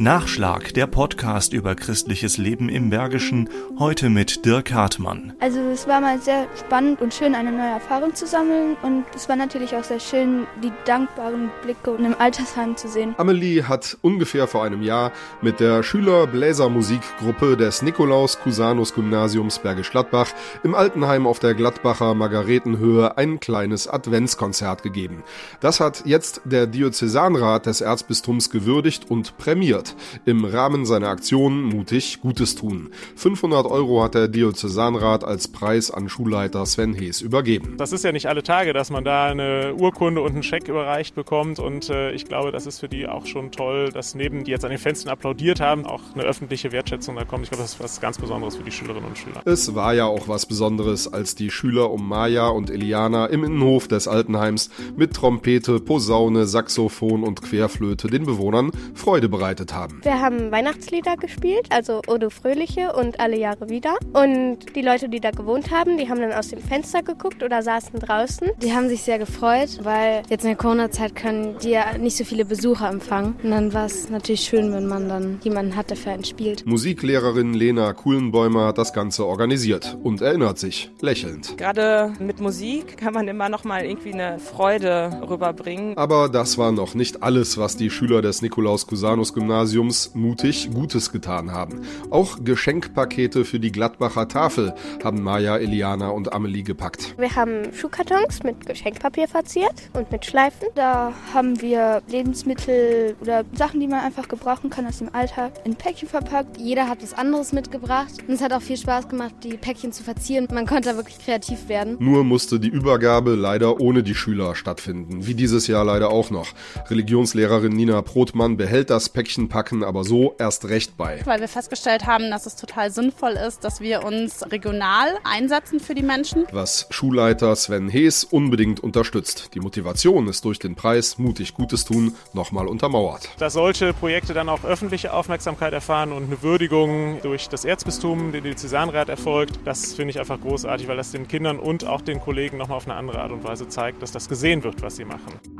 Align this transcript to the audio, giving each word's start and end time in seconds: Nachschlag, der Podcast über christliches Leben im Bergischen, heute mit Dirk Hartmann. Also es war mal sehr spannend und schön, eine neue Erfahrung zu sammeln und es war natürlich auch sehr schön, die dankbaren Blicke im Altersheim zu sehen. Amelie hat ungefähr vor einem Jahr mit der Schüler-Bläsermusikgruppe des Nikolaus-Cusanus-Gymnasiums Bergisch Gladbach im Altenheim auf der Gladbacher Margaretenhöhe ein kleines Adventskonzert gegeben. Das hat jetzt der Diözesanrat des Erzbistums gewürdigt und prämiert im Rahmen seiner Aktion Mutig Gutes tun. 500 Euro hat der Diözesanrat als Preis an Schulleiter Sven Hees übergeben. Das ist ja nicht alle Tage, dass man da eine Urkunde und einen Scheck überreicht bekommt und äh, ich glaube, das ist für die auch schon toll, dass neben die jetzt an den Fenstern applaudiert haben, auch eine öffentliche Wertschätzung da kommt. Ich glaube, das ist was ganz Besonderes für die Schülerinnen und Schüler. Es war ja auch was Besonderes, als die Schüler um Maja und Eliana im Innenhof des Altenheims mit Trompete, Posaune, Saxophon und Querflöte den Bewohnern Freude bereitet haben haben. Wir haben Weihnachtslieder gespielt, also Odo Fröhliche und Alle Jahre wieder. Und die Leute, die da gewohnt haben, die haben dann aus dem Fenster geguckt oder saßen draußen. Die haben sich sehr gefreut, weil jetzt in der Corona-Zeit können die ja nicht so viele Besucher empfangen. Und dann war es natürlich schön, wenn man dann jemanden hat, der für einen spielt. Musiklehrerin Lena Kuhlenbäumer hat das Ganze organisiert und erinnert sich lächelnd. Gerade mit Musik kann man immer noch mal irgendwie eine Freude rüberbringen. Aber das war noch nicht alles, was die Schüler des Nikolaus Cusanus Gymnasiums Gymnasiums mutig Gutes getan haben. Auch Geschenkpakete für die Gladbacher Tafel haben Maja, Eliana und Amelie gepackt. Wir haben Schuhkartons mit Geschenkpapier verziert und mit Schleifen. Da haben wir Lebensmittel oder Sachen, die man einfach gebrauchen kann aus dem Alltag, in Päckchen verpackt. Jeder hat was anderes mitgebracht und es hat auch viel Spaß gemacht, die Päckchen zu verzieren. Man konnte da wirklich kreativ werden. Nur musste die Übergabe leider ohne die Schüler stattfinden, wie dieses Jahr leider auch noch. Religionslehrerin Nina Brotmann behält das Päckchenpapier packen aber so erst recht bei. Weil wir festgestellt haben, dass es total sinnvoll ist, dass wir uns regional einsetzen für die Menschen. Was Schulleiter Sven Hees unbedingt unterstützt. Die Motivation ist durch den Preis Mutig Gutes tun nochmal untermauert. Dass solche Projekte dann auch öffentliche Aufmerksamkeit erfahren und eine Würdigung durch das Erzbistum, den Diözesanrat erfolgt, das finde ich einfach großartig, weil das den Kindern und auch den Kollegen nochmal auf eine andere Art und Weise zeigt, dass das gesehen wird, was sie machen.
Nachschlag, 0.00 0.72
der 0.72 0.86
Podcast 0.86 1.52
über 1.52 1.74
christliches 1.74 2.38
Leben 2.38 2.70
im 2.70 2.88
Bergischen, 2.88 3.50
heute 3.78 4.08
mit 4.08 4.46
Dirk 4.46 4.72
Hartmann. 4.72 5.34
Also 5.40 5.60
es 5.60 5.86
war 5.86 6.00
mal 6.00 6.18
sehr 6.18 6.46
spannend 6.58 7.02
und 7.02 7.12
schön, 7.12 7.34
eine 7.34 7.52
neue 7.52 7.72
Erfahrung 7.72 8.14
zu 8.14 8.26
sammeln 8.26 8.78
und 8.80 9.04
es 9.14 9.28
war 9.28 9.36
natürlich 9.36 9.76
auch 9.76 9.84
sehr 9.84 10.00
schön, 10.00 10.46
die 10.64 10.72
dankbaren 10.86 11.50
Blicke 11.62 11.90
im 12.02 12.14
Altersheim 12.18 12.78
zu 12.78 12.88
sehen. 12.88 13.14
Amelie 13.18 13.64
hat 13.64 13.98
ungefähr 14.00 14.46
vor 14.46 14.64
einem 14.64 14.80
Jahr 14.80 15.12
mit 15.42 15.60
der 15.60 15.82
Schüler-Bläsermusikgruppe 15.82 17.58
des 17.58 17.82
Nikolaus-Cusanus-Gymnasiums 17.82 19.58
Bergisch 19.58 19.90
Gladbach 19.90 20.32
im 20.64 20.74
Altenheim 20.74 21.26
auf 21.26 21.40
der 21.40 21.52
Gladbacher 21.52 22.14
Margaretenhöhe 22.14 23.18
ein 23.18 23.38
kleines 23.38 23.86
Adventskonzert 23.86 24.82
gegeben. 24.82 25.24
Das 25.60 25.78
hat 25.78 26.04
jetzt 26.06 26.40
der 26.46 26.66
Diözesanrat 26.66 27.66
des 27.66 27.82
Erzbistums 27.82 28.48
gewürdigt 28.48 29.10
und 29.10 29.36
prämiert 29.36 29.89
im 30.24 30.44
Rahmen 30.44 30.86
seiner 30.86 31.08
Aktion 31.08 31.62
Mutig 31.62 32.20
Gutes 32.20 32.54
tun. 32.54 32.90
500 33.16 33.66
Euro 33.66 34.02
hat 34.02 34.14
der 34.14 34.28
Diözesanrat 34.28 35.24
als 35.24 35.48
Preis 35.48 35.90
an 35.90 36.08
Schulleiter 36.08 36.64
Sven 36.66 36.94
Hees 36.94 37.20
übergeben. 37.20 37.74
Das 37.76 37.92
ist 37.92 38.04
ja 38.04 38.12
nicht 38.12 38.26
alle 38.26 38.42
Tage, 38.42 38.72
dass 38.72 38.90
man 38.90 39.04
da 39.04 39.26
eine 39.26 39.74
Urkunde 39.74 40.20
und 40.20 40.32
einen 40.32 40.42
Scheck 40.42 40.68
überreicht 40.68 41.14
bekommt 41.14 41.58
und 41.58 41.90
äh, 41.90 42.12
ich 42.12 42.24
glaube, 42.24 42.52
das 42.52 42.66
ist 42.66 42.80
für 42.80 42.88
die 42.88 43.06
auch 43.06 43.26
schon 43.26 43.50
toll, 43.50 43.90
dass 43.92 44.14
neben 44.14 44.44
die 44.44 44.50
jetzt 44.50 44.64
an 44.64 44.70
den 44.70 44.78
Fenstern 44.78 45.12
applaudiert 45.12 45.60
haben, 45.60 45.86
auch 45.86 46.02
eine 46.14 46.24
öffentliche 46.24 46.72
Wertschätzung 46.72 47.16
da 47.16 47.24
kommt. 47.24 47.44
Ich 47.44 47.50
glaube, 47.50 47.62
das 47.62 47.74
ist 47.74 47.80
was 47.80 48.00
ganz 48.00 48.18
Besonderes 48.18 48.56
für 48.56 48.64
die 48.64 48.72
Schülerinnen 48.72 49.08
und 49.08 49.18
Schüler. 49.18 49.42
Es 49.44 49.74
war 49.74 49.94
ja 49.94 50.06
auch 50.06 50.28
was 50.28 50.46
Besonderes, 50.46 51.12
als 51.12 51.34
die 51.34 51.50
Schüler 51.50 51.90
um 51.90 52.08
Maja 52.08 52.48
und 52.48 52.70
Eliana 52.70 53.26
im 53.26 53.44
Innenhof 53.44 53.88
des 53.88 54.08
Altenheims 54.08 54.70
mit 54.96 55.14
Trompete, 55.14 55.80
Posaune, 55.80 56.46
Saxophon 56.46 57.22
und 57.22 57.42
Querflöte 57.42 58.08
den 58.08 58.26
Bewohnern 58.26 58.70
Freude 58.94 59.28
bereitet 59.28 59.74
haben 59.74 59.79
haben. 59.80 60.00
Wir 60.02 60.20
haben 60.20 60.50
Weihnachtslieder 60.50 61.16
gespielt, 61.16 61.66
also 61.70 62.02
Odo 62.06 62.30
Fröhliche 62.30 62.92
und 62.94 63.18
Alle 63.18 63.38
Jahre 63.38 63.68
wieder. 63.68 63.96
Und 64.12 64.76
die 64.76 64.82
Leute, 64.82 65.08
die 65.08 65.20
da 65.20 65.30
gewohnt 65.30 65.70
haben, 65.70 65.96
die 65.96 66.08
haben 66.08 66.20
dann 66.20 66.32
aus 66.32 66.48
dem 66.48 66.60
Fenster 66.60 67.02
geguckt 67.02 67.42
oder 67.42 67.62
saßen 67.62 67.98
draußen. 67.98 68.50
Die 68.62 68.72
haben 68.72 68.88
sich 68.88 69.02
sehr 69.02 69.18
gefreut, 69.18 69.80
weil 69.82 70.22
jetzt 70.28 70.42
in 70.42 70.50
der 70.50 70.56
Corona-Zeit 70.56 71.14
können 71.14 71.56
die 71.62 71.70
ja 71.70 71.96
nicht 71.98 72.16
so 72.16 72.24
viele 72.24 72.44
Besucher 72.44 72.88
empfangen. 72.88 73.36
Und 73.42 73.50
dann 73.50 73.72
war 73.72 73.86
es 73.86 74.10
natürlich 74.10 74.42
schön, 74.42 74.72
wenn 74.72 74.86
man 74.86 75.08
dann 75.08 75.40
jemanden 75.42 75.76
hat, 75.76 75.90
der 75.90 75.96
für 75.96 76.10
einen 76.10 76.24
spielt. 76.24 76.66
Musiklehrerin 76.66 77.54
Lena 77.54 77.92
Kuhlenbäumer 77.92 78.66
hat 78.66 78.78
das 78.78 78.92
Ganze 78.92 79.26
organisiert 79.26 79.96
und 80.02 80.20
erinnert 80.20 80.58
sich 80.58 80.90
lächelnd. 81.00 81.56
Gerade 81.56 82.12
mit 82.20 82.40
Musik 82.40 82.98
kann 82.98 83.14
man 83.14 83.28
immer 83.28 83.48
noch 83.48 83.64
mal 83.64 83.84
irgendwie 83.84 84.12
eine 84.12 84.38
Freude 84.38 85.20
rüberbringen. 85.28 85.96
Aber 85.96 86.28
das 86.28 86.58
war 86.58 86.72
noch 86.72 86.94
nicht 86.94 87.22
alles, 87.22 87.56
was 87.58 87.76
die 87.76 87.90
Schüler 87.90 88.20
des 88.22 88.42
Nikolaus 88.42 88.86
Cusanus 88.86 89.32
Gymnasiums 89.32 89.69
Gymnasiums 89.70 90.12
mutig 90.14 90.70
Gutes 90.72 91.12
getan 91.12 91.52
haben. 91.52 91.82
Auch 92.10 92.38
Geschenkpakete 92.42 93.44
für 93.44 93.60
die 93.60 93.70
Gladbacher 93.70 94.26
Tafel 94.28 94.74
haben 95.04 95.22
Maja, 95.22 95.56
Eliana 95.56 96.08
und 96.10 96.32
Amelie 96.32 96.62
gepackt. 96.62 97.14
Wir 97.18 97.34
haben 97.36 97.72
Schuhkartons 97.72 98.42
mit 98.42 98.66
Geschenkpapier 98.66 99.28
verziert 99.28 99.74
und 99.92 100.10
mit 100.10 100.26
Schleifen. 100.26 100.68
Da 100.74 101.12
haben 101.32 101.60
wir 101.60 102.02
Lebensmittel 102.08 103.16
oder 103.20 103.44
Sachen, 103.52 103.80
die 103.80 103.86
man 103.86 104.00
einfach 104.00 104.28
gebrauchen 104.28 104.70
kann 104.70 104.86
aus 104.86 104.98
dem 104.98 105.14
Alltag, 105.14 105.52
in 105.64 105.76
Päckchen 105.76 106.08
verpackt. 106.08 106.58
Jeder 106.58 106.88
hat 106.88 107.02
was 107.02 107.14
anderes 107.14 107.52
mitgebracht 107.52 108.12
und 108.26 108.34
es 108.34 108.42
hat 108.42 108.52
auch 108.52 108.62
viel 108.62 108.76
Spaß 108.76 109.08
gemacht, 109.08 109.34
die 109.44 109.56
Päckchen 109.56 109.92
zu 109.92 110.02
verzieren. 110.02 110.48
Man 110.52 110.66
konnte 110.66 110.90
da 110.90 110.96
wirklich 110.96 111.18
kreativ 111.18 111.68
werden. 111.68 111.96
Nur 112.00 112.24
musste 112.24 112.58
die 112.58 112.68
Übergabe 112.68 113.34
leider 113.34 113.80
ohne 113.80 114.02
die 114.02 114.14
Schüler 114.14 114.54
stattfinden, 114.54 115.26
wie 115.26 115.34
dieses 115.34 115.66
Jahr 115.66 115.84
leider 115.84 116.10
auch 116.10 116.30
noch. 116.30 116.48
Religionslehrerin 116.88 117.72
Nina 117.72 118.00
Brotmann 118.00 118.56
behält 118.56 118.90
das 118.90 119.08
Päckchenpapier 119.08 119.49
packen 119.50 119.84
aber 119.84 120.04
so 120.04 120.34
erst 120.38 120.70
recht 120.70 120.96
bei. 120.96 121.20
Weil 121.26 121.40
wir 121.40 121.48
festgestellt 121.48 122.06
haben, 122.06 122.30
dass 122.30 122.46
es 122.46 122.56
total 122.56 122.90
sinnvoll 122.90 123.32
ist, 123.32 123.64
dass 123.64 123.82
wir 123.82 124.04
uns 124.04 124.50
regional 124.50 125.18
einsetzen 125.24 125.78
für 125.80 125.94
die 125.94 126.02
Menschen. 126.02 126.46
Was 126.52 126.86
Schulleiter 126.88 127.54
Sven 127.54 127.90
Hees 127.90 128.24
unbedingt 128.24 128.80
unterstützt. 128.80 129.50
Die 129.54 129.60
Motivation 129.60 130.28
ist 130.28 130.46
durch 130.46 130.58
den 130.58 130.74
Preis 130.74 131.18
Mutig 131.18 131.52
Gutes 131.52 131.84
tun 131.84 132.14
nochmal 132.32 132.66
untermauert. 132.66 133.28
Dass 133.38 133.52
solche 133.52 133.92
Projekte 133.92 134.32
dann 134.32 134.48
auch 134.48 134.64
öffentliche 134.64 135.12
Aufmerksamkeit 135.12 135.74
erfahren 135.74 136.12
und 136.12 136.24
eine 136.24 136.42
Würdigung 136.42 137.20
durch 137.22 137.48
das 137.48 137.66
Erzbistum, 137.66 138.32
den 138.32 138.44
Diözesanrat 138.44 139.10
erfolgt, 139.10 139.58
das 139.66 139.92
finde 139.94 140.12
ich 140.12 140.20
einfach 140.20 140.40
großartig, 140.40 140.88
weil 140.88 140.96
das 140.96 141.10
den 141.10 141.28
Kindern 141.28 141.58
und 141.58 141.84
auch 141.84 142.00
den 142.00 142.20
Kollegen 142.20 142.56
nochmal 142.56 142.78
auf 142.78 142.86
eine 142.86 142.94
andere 142.94 143.20
Art 143.20 143.32
und 143.32 143.44
Weise 143.44 143.68
zeigt, 143.68 144.00
dass 144.02 144.12
das 144.12 144.28
gesehen 144.28 144.62
wird, 144.62 144.80
was 144.82 144.96
sie 144.96 145.04
machen. 145.04 145.59